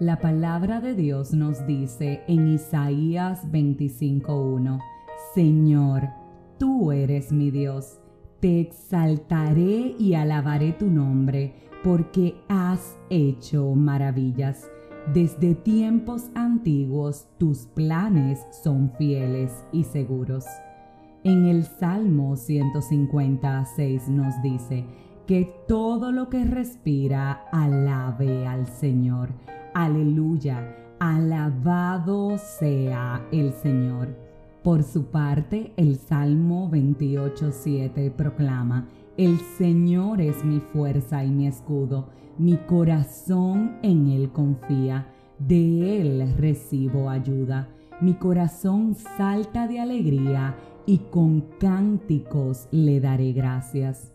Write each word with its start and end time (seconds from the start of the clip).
La 0.00 0.20
palabra 0.20 0.80
de 0.80 0.94
Dios 0.94 1.32
nos 1.32 1.66
dice 1.66 2.22
en 2.28 2.46
Isaías 2.46 3.44
25.1, 3.50 4.78
Señor, 5.34 6.10
tú 6.56 6.92
eres 6.92 7.32
mi 7.32 7.50
Dios, 7.50 7.98
te 8.38 8.60
exaltaré 8.60 9.96
y 9.98 10.14
alabaré 10.14 10.72
tu 10.72 10.86
nombre, 10.86 11.52
porque 11.82 12.36
has 12.48 12.96
hecho 13.10 13.74
maravillas. 13.74 14.70
Desde 15.12 15.56
tiempos 15.56 16.30
antiguos 16.36 17.26
tus 17.36 17.66
planes 17.66 18.38
son 18.62 18.92
fieles 18.98 19.64
y 19.72 19.82
seguros. 19.82 20.44
En 21.24 21.46
el 21.46 21.64
Salmo 21.64 22.36
156 22.36 24.08
nos 24.10 24.40
dice 24.42 24.84
que 25.26 25.52
todo 25.66 26.12
lo 26.12 26.28
que 26.28 26.44
respira 26.44 27.48
alabe 27.50 28.46
al 28.46 28.68
Señor 28.68 29.30
Aleluya, 29.78 30.74
alabado 30.98 32.36
sea 32.36 33.24
el 33.30 33.52
Señor. 33.52 34.08
Por 34.64 34.82
su 34.82 35.04
parte, 35.04 35.72
el 35.76 35.98
Salmo 35.98 36.68
28.7 36.68 38.10
proclama, 38.10 38.88
El 39.16 39.38
Señor 39.56 40.20
es 40.20 40.44
mi 40.44 40.58
fuerza 40.58 41.24
y 41.24 41.30
mi 41.30 41.46
escudo, 41.46 42.08
mi 42.38 42.56
corazón 42.56 43.76
en 43.84 44.08
Él 44.08 44.32
confía, 44.32 45.12
de 45.38 46.00
Él 46.00 46.34
recibo 46.36 47.08
ayuda. 47.08 47.68
Mi 48.00 48.14
corazón 48.14 48.96
salta 48.96 49.68
de 49.68 49.78
alegría 49.78 50.56
y 50.86 50.98
con 50.98 51.42
cánticos 51.60 52.66
le 52.72 52.98
daré 52.98 53.32
gracias. 53.32 54.12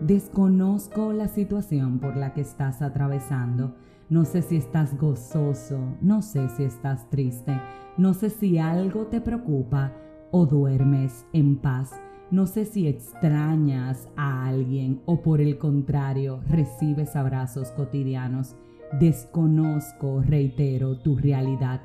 Desconozco 0.00 1.12
la 1.12 1.28
situación 1.28 1.98
por 1.98 2.16
la 2.16 2.32
que 2.32 2.40
estás 2.40 2.80
atravesando 2.80 3.74
no 4.08 4.24
sé 4.24 4.42
si 4.42 4.56
estás 4.56 4.98
gozoso, 4.98 5.78
no 6.00 6.22
sé 6.22 6.48
si 6.50 6.64
estás 6.64 7.08
triste, 7.10 7.58
no 7.96 8.12
sé 8.12 8.30
si 8.30 8.58
algo 8.58 9.06
te 9.06 9.20
preocupa 9.20 9.92
o 10.30 10.46
duermes 10.46 11.24
en 11.32 11.56
paz. 11.56 11.92
No 12.30 12.46
sé 12.46 12.64
si 12.64 12.88
extrañas 12.88 14.08
a 14.16 14.46
alguien 14.46 15.00
o 15.06 15.22
por 15.22 15.40
el 15.40 15.58
contrario 15.58 16.40
recibes 16.48 17.14
abrazos 17.14 17.70
cotidianos. 17.70 18.56
Desconozco, 18.98 20.22
reitero, 20.22 20.98
tu 20.98 21.16
realidad. 21.16 21.82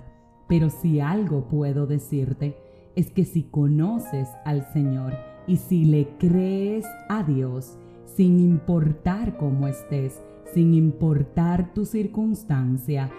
Pero 0.48 0.70
si 0.70 1.00
algo 1.00 1.48
puedo 1.48 1.86
decirte 1.86 2.58
es 2.96 3.12
que 3.12 3.24
si 3.24 3.44
conoces 3.44 4.28
al 4.46 4.66
Señor 4.74 5.14
y 5.46 5.58
si 5.58 5.86
le 5.86 6.08
crees 6.18 6.86
a 7.08 7.24
Dios, 7.24 7.78
sin 8.20 8.42
importar 8.42 9.38
cómo 9.38 9.70
estés, 9.70 10.22
sin 10.54 10.74
importar 10.74 11.74
tu 11.74 11.86
circunstancia, 11.86 13.10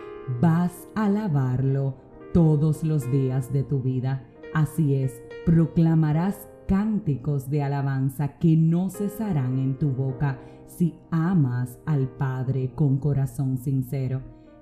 vas 0.42 0.74
a 0.94 1.06
alabarlo 1.06 1.94
todos 2.34 2.84
los 2.84 3.10
días 3.10 3.50
de 3.50 3.62
tu 3.62 3.80
vida. 3.80 4.26
Así 4.52 4.94
es, 4.96 5.22
proclamarás 5.46 6.50
cánticos 6.68 7.48
de 7.48 7.62
alabanza 7.62 8.36
que 8.36 8.58
no 8.58 8.90
cesarán 8.90 9.58
en 9.58 9.78
tu 9.78 9.88
boca 9.88 10.38
si 10.66 10.98
amas 11.10 11.78
al 11.86 12.06
Padre 12.06 12.72
con 12.74 12.98
corazón 12.98 13.56
sincero. 13.56 14.20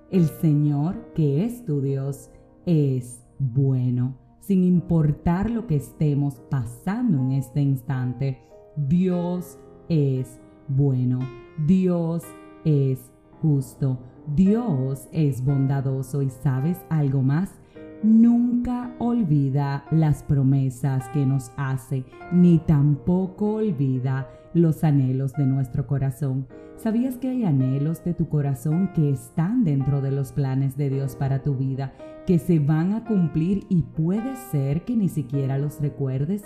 El 0.09 0.27
Señor, 0.27 1.15
que 1.17 1.47
es 1.47 1.65
tu 1.65 1.81
Dios, 1.81 2.31
es 2.65 3.25
bueno. 3.41 4.15
Sin 4.39 4.63
importar 4.63 5.51
lo 5.51 5.67
que 5.67 5.75
estemos 5.75 6.37
pasando 6.49 7.19
en 7.23 7.33
este 7.33 7.61
instante, 7.61 8.39
Dios 8.77 9.59
es 9.89 10.41
bueno. 10.69 11.21
Dios 11.67 12.23
es 12.65 13.11
justo. 13.41 13.99
Dios 14.35 15.09
es 15.13 15.45
bondadoso 15.45 16.23
y 16.23 16.31
sabes 16.31 16.79
algo 16.91 17.23
más. 17.23 17.55
Nunca 18.03 18.95
olvida 18.99 19.85
las 19.91 20.23
promesas 20.23 21.09
que 21.09 21.27
nos 21.27 21.51
hace, 21.57 22.05
ni 22.33 22.59
tampoco 22.59 23.55
olvida 23.55 24.29
los 24.55 24.85
anhelos 24.85 25.33
de 25.33 25.47
nuestro 25.47 25.87
corazón. 25.87 26.47
¿Sabías 26.77 27.17
que 27.17 27.29
hay 27.29 27.45
anhelos 27.45 28.05
de 28.05 28.15
tu 28.15 28.29
corazón 28.29 28.93
que 28.95 29.11
están 29.11 29.65
dentro 29.65 30.01
de 30.01 30.13
los 30.13 30.31
planes 30.31 30.77
de 30.77 30.91
Dios 30.91 31.17
para 31.17 31.43
tu 31.43 31.57
vida, 31.57 31.93
que 32.25 32.39
se 32.39 32.61
van 32.61 32.93
a 32.93 33.05
cumplir 33.05 33.67
y 33.69 33.83
puede 33.83 34.37
ser 34.53 34.85
que 34.85 34.95
ni 34.95 35.09
siquiera 35.09 35.59
los 35.59 35.81
recuerdes? 35.81 36.45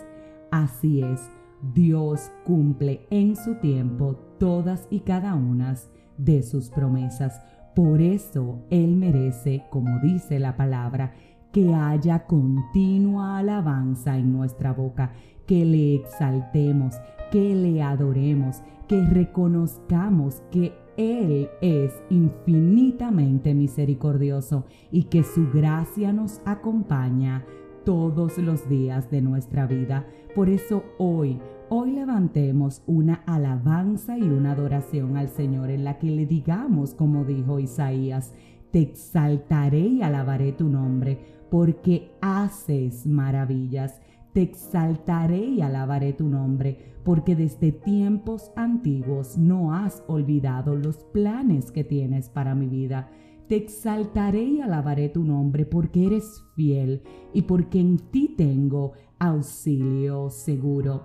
Así 0.51 1.03
es, 1.03 1.29
Dios 1.63 2.33
cumple 2.45 3.07
en 3.11 3.37
su 3.37 3.55
tiempo 3.57 4.17
todas 4.39 4.89
y 4.91 5.01
cada 5.01 5.35
una 5.35 5.77
de 6.19 6.43
sus 6.43 6.71
promesas. 6.71 7.41
Por 7.75 8.01
eso 8.01 8.65
Él 8.69 8.97
merece, 8.97 9.65
como 9.71 10.01
dice 10.01 10.41
la 10.41 10.57
palabra, 10.57 11.15
que 11.53 11.73
haya 11.73 12.27
continua 12.27 13.39
alabanza 13.39 14.19
en 14.19 14.33
nuestra 14.33 14.73
boca, 14.73 15.13
que 15.47 15.65
le 15.65 15.95
exaltemos, 15.95 16.97
que 17.31 17.55
le 17.55 17.83
adoremos, 17.83 18.63
que 18.89 19.01
reconozcamos 19.01 20.43
que 20.51 20.73
Él 20.97 21.49
es 21.61 21.93
infinitamente 22.11 23.55
misericordioso 23.55 24.67
y 24.91 25.05
que 25.05 25.23
su 25.23 25.49
gracia 25.53 26.13
nos 26.13 26.41
acompaña 26.45 27.45
todos 27.85 28.39
los 28.39 28.69
días 28.69 29.11
de 29.11 29.21
nuestra 29.21 29.67
vida. 29.67 30.07
Por 30.35 30.49
eso 30.49 30.85
hoy 30.99 31.39
Hoy 31.75 31.93
levantemos 31.93 32.83
una 32.87 33.23
alabanza 33.25 34.19
y 34.19 34.25
una 34.25 34.53
adoración 34.53 35.17
al 35.17 35.31
Señor 35.31 35.71
en 35.71 35.85
la 35.85 35.99
que 35.99 36.11
le 36.11 36.27
digamos, 36.27 36.93
como 36.93 37.25
dijo 37.25 37.59
Isaías, 37.61 38.35
te 38.73 38.81
exaltaré 38.83 39.81
y 39.81 40.03
alabaré 40.03 40.53
tu 40.53 40.69
nombre, 40.69 41.19
porque 41.51 42.11
haces 42.21 43.07
maravillas. 43.07 44.03
Te 44.35 44.43
exaltaré 44.43 45.39
y 45.39 45.63
alabaré 45.63 46.13
tu 46.13 46.29
nombre, 46.29 46.77
porque 47.05 47.37
desde 47.37 47.73
tiempos 47.73 48.53
antiguos 48.55 49.39
no 49.39 49.73
has 49.73 50.05
olvidado 50.09 50.77
los 50.77 50.99
planes 51.05 51.73
que 51.73 51.85
tienes 51.85 52.29
para 52.29 52.55
mi 52.55 52.67
vida. 52.67 53.09
Te 53.53 53.59
exaltaré 53.59 54.45
y 54.45 54.61
alabaré 54.63 55.11
tu 55.11 55.25
nombre, 55.25 55.67
porque 55.67 56.07
eres 56.07 56.43
fiel 56.57 57.03
y 57.35 57.43
porque 57.43 57.81
en 57.81 57.99
ti 57.99 58.35
tengo 58.35 58.93
auxilio 59.19 60.31
seguro. 60.31 61.05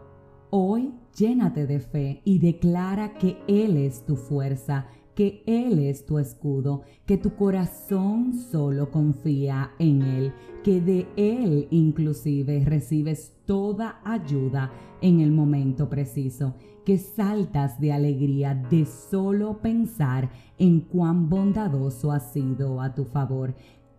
Hoy 0.49 0.93
llénate 1.17 1.67
de 1.67 1.81
fe 1.81 2.21
y 2.23 2.39
declara 2.39 3.15
que 3.15 3.35
Él 3.49 3.75
es 3.75 4.05
tu 4.05 4.15
fuerza, 4.15 4.87
que 5.17 5.41
Él 5.47 5.79
es 5.79 6.05
tu 6.05 6.19
escudo, 6.19 6.83
que 7.07 7.17
tu 7.17 7.33
corazón 7.33 8.35
solo 8.35 8.91
confía 8.91 9.71
en 9.79 10.03
Él, 10.03 10.31
que 10.63 10.79
de 10.79 11.07
Él 11.15 11.67
inclusive 11.71 12.63
recibes 12.63 13.33
toda 13.47 13.99
ayuda 14.05 14.71
en 15.01 15.19
el 15.21 15.31
momento 15.31 15.89
preciso, 15.89 16.53
que 16.85 16.99
saltas 16.99 17.79
de 17.79 17.93
alegría 17.93 18.53
de 18.53 18.85
solo 18.85 19.57
pensar 19.59 20.29
en 20.59 20.81
cuán 20.81 21.29
bondadoso 21.29 22.11
ha 22.11 22.19
sido 22.19 22.79
a 22.79 22.93
tu 22.93 23.03
favor, 23.05 23.55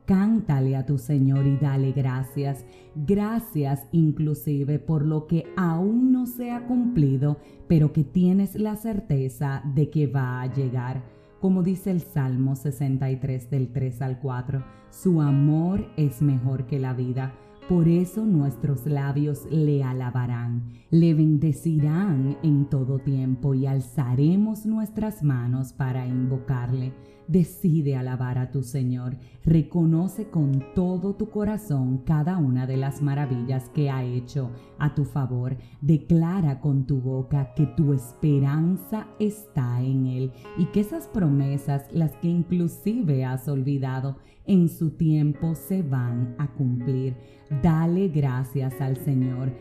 Cántale 0.09 0.75
a 0.75 0.87
tu 0.87 0.97
Señor 0.97 1.47
y 1.47 1.59
dale 1.59 1.93
gracias. 1.93 2.65
Gracias 2.95 3.87
inclusive 3.93 4.79
por 4.79 5.05
lo 5.05 5.27
que 5.27 5.45
aún 5.55 6.13
no 6.13 6.25
se 6.25 6.51
ha 6.51 6.67
cumplido, 6.67 7.37
pero 7.69 7.93
que 7.93 8.05
tienes 8.05 8.55
la 8.55 8.77
certeza 8.77 9.63
de 9.75 9.91
que 9.91 10.07
va 10.07 10.41
a 10.41 10.51
llegar. 10.51 11.03
Como 11.43 11.63
dice 11.63 11.91
el 11.91 12.01
Salmo 12.01 12.57
63 12.57 13.51
del 13.51 13.71
3 13.71 14.01
al 14.01 14.19
4, 14.19 14.65
su 14.89 15.21
amor 15.21 15.87
es 15.99 16.23
mejor 16.23 16.65
que 16.65 16.79
la 16.79 16.95
vida. 16.95 17.35
Por 17.69 17.87
eso 17.87 18.25
nuestros 18.25 18.87
labios 18.87 19.47
le 19.51 19.85
alabarán, 19.85 20.71
le 20.91 21.13
bendecirán 21.13 22.39
en 22.43 22.65
todo 22.71 22.99
tiempo 22.99 23.53
y 23.53 23.67
alzaremos 23.67 24.65
nuestras 24.65 25.23
manos 25.23 25.75
para 25.75 26.07
invocarle. 26.07 26.95
Decide 27.29 27.95
alabar 27.95 28.39
a 28.39 28.51
tu 28.51 28.63
Señor, 28.63 29.19
reconoce 29.45 30.31
con 30.31 30.65
todo 30.75 31.15
tu 31.15 31.29
corazón 31.29 31.99
cada 31.99 32.39
una 32.39 32.67
de 32.67 32.79
las 32.79 33.03
maravillas 33.03 33.69
que 33.69 33.91
ha 33.91 34.03
hecho 34.03 34.51
a 34.79 34.95
tu 34.95 35.05
favor, 35.05 35.59
declara 35.83 36.59
con 36.63 36.87
tu 36.87 37.03
boca 37.03 37.53
que 37.55 37.67
tu 37.67 37.93
esperanza 37.93 39.09
está 39.19 39.83
en 39.83 40.07
Él 40.07 40.33
y 40.57 40.65
que 40.67 40.81
esas 40.81 41.07
promesas, 41.07 41.85
las 41.93 42.17
que 42.17 42.29
inclusive 42.29 43.27
has 43.27 43.47
olvidado, 43.47 44.17
en 44.47 44.71
su 44.71 44.93
tiempo 44.93 45.55
se 45.55 45.83
van 45.83 46.35
a 46.39 46.51
cumplir. 46.55 47.15
Dale 47.63 48.09
gracias 48.09 48.81
al 48.81 48.97
Señor, 48.97 49.53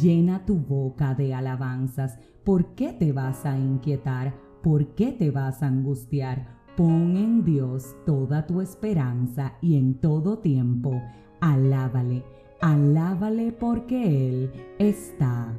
llena 0.00 0.46
tu 0.46 0.58
boca 0.58 1.16
de 1.16 1.34
alabanzas. 1.34 2.20
¿Por 2.44 2.76
qué 2.76 2.92
te 2.92 3.10
vas 3.10 3.44
a 3.44 3.58
inquietar? 3.58 4.36
¿Por 4.62 4.94
qué 4.94 5.10
te 5.10 5.32
vas 5.32 5.64
a 5.64 5.66
angustiar? 5.66 6.65
Pon 6.76 7.16
en 7.16 7.42
Dios 7.42 7.96
toda 8.04 8.46
tu 8.46 8.60
esperanza 8.60 9.54
y 9.62 9.78
en 9.78 9.94
todo 9.94 10.40
tiempo 10.40 11.00
alábale, 11.40 12.22
alábale 12.60 13.50
porque 13.52 14.28
Él 14.28 14.50
está 14.78 15.56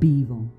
vivo. 0.00 0.50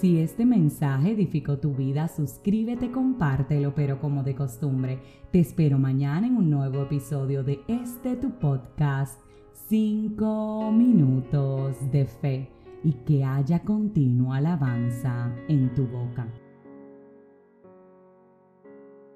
Si 0.00 0.18
este 0.18 0.46
mensaje 0.46 1.12
edificó 1.12 1.58
tu 1.58 1.74
vida, 1.74 2.08
suscríbete, 2.08 2.90
compártelo, 2.90 3.74
pero 3.74 4.00
como 4.00 4.22
de 4.22 4.34
costumbre, 4.34 5.00
te 5.30 5.40
espero 5.40 5.78
mañana 5.78 6.26
en 6.26 6.36
un 6.36 6.48
nuevo 6.48 6.84
episodio 6.84 7.44
de 7.44 7.60
este 7.68 8.16
tu 8.16 8.30
podcast, 8.38 9.20
5 9.68 10.72
minutos 10.72 11.76
de 11.92 12.06
fe, 12.06 12.50
y 12.82 12.92
que 12.92 13.24
haya 13.24 13.60
continua 13.60 14.38
alabanza 14.38 15.34
en 15.48 15.72
tu 15.74 15.86
boca. 15.86 16.26